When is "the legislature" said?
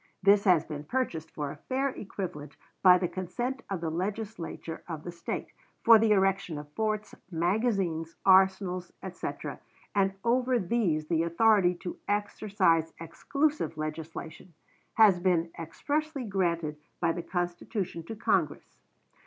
3.81-4.83